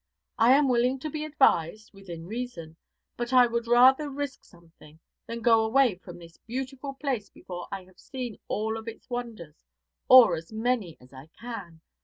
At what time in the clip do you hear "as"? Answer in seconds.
10.35-10.51, 10.99-11.13